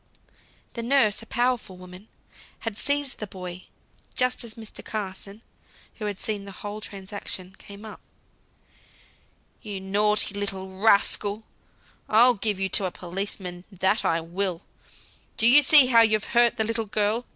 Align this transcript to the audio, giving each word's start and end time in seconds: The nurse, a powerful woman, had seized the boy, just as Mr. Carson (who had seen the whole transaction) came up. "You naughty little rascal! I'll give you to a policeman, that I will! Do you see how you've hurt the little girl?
The 0.73 0.81
nurse, 0.81 1.21
a 1.21 1.27
powerful 1.27 1.77
woman, 1.77 2.07
had 2.61 2.75
seized 2.75 3.19
the 3.19 3.27
boy, 3.27 3.65
just 4.15 4.43
as 4.43 4.55
Mr. 4.55 4.83
Carson 4.83 5.43
(who 5.99 6.05
had 6.05 6.17
seen 6.17 6.43
the 6.45 6.51
whole 6.53 6.81
transaction) 6.81 7.55
came 7.59 7.85
up. 7.85 7.99
"You 9.61 9.79
naughty 9.79 10.33
little 10.33 10.71
rascal! 10.79 11.43
I'll 12.09 12.33
give 12.33 12.59
you 12.59 12.67
to 12.69 12.85
a 12.85 12.91
policeman, 12.91 13.63
that 13.71 14.03
I 14.03 14.21
will! 14.21 14.63
Do 15.37 15.45
you 15.45 15.61
see 15.61 15.85
how 15.85 16.01
you've 16.01 16.23
hurt 16.33 16.55
the 16.55 16.63
little 16.63 16.85
girl? 16.87 17.27